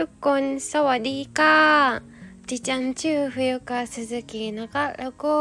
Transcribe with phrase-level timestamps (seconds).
[0.00, 1.58] ทุกคนสวัสดีค่ะ
[2.48, 5.36] ดิฉันชื่อฟิวกาสุซุกินะคะแล้วก็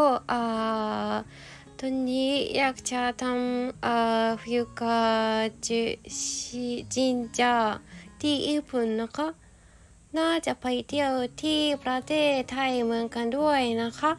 [1.80, 5.00] ตอนนี้อยากจะทำฟิวกา
[5.66, 5.82] จิ
[6.18, 7.56] ชิจินจา
[8.22, 9.28] ที่ญี่ปุ่นนะคะ
[10.18, 14.12] น่าจะไปเที่ยวที่ประเทศไทยเหมือนกันด้วยนะคะ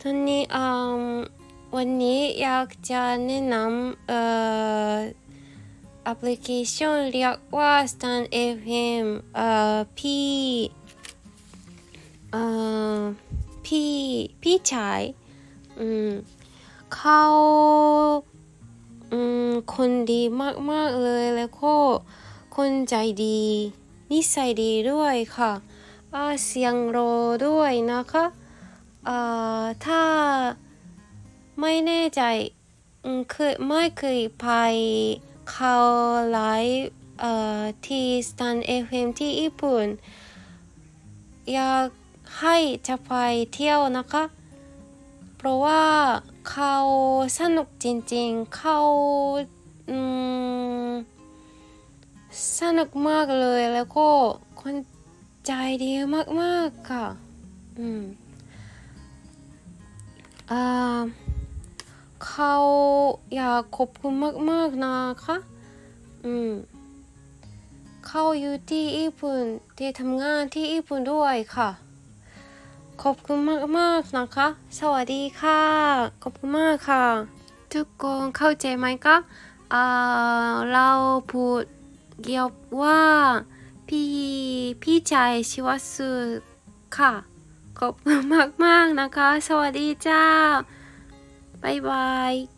[0.00, 0.42] ตอนนี้
[1.76, 5.23] วันนี้อยากจะแนะนำ
[6.04, 8.24] แอปพลิเคชันเรียกว่า Stand
[8.56, 10.32] FM เอ่อพี่
[12.32, 12.42] เอ่
[12.96, 13.00] อ
[13.66, 13.92] พี่
[14.42, 15.02] พี่ชาย
[15.78, 16.10] อืม
[16.94, 17.22] เขา
[19.12, 19.18] อื
[19.48, 20.22] มคนดี
[20.70, 21.74] มากๆเลยแล้วก็
[22.56, 23.42] คนใจดี
[24.12, 25.52] นิสัยดีด้วยค่ะ
[26.14, 26.98] อ่าเสียงโร
[27.46, 28.24] ด้วยนะคะ
[29.08, 30.02] อ่าถ้า
[31.60, 32.22] ไม่แน่ใจ
[33.04, 34.46] อืมเคยไม่เคยไป
[35.52, 35.74] เขา
[36.32, 39.86] ไลฟ์เอ่อที่สถาน FM ที่ญี่ปุ่น
[41.52, 41.86] อยาก
[42.40, 42.56] ให้
[42.88, 43.12] จะไป
[43.54, 44.24] เที่ยวนะคะ
[45.36, 45.84] เพราะว่า
[46.50, 46.74] เขา
[47.38, 48.78] สนุกจริงๆ เขา
[52.58, 54.08] สนุกมากเลยแล้วก็
[54.60, 54.74] คน
[55.46, 55.90] ใจดี
[56.42, 57.06] มากๆค่ะ
[57.78, 58.02] อืม
[60.50, 60.64] อ่า
[62.26, 62.54] เขา
[63.34, 64.12] อยากขอบคุณ
[64.50, 65.36] มากๆนะคะ
[66.24, 66.52] อืม
[68.06, 69.42] เขาอยู่ที่ญี่ปุ่น
[69.78, 71.70] ที่ทำงานที่ญี่ปุ่นด้วยค่ะ
[73.02, 73.38] ขอบคุณ
[73.78, 74.46] มากๆนะคะ
[74.78, 75.62] สวัสดีค่ะ
[76.22, 77.04] ขอบคุณมากค่ะ
[77.72, 79.16] ทุกคนเข้าใจไหมคะ
[79.72, 79.84] อ่า
[80.72, 80.90] เรา
[81.30, 81.62] พูด
[82.24, 82.48] เกี่ยว
[82.82, 83.02] ว่า
[83.88, 84.08] พี่
[84.82, 86.12] พี่ชายชิวัสึ
[86.96, 87.12] ค่ะ
[87.78, 88.20] ขอบคุณ
[88.64, 90.26] มากๆนะคะ สวัสดีเจ้า
[91.64, 92.48] バイバイ。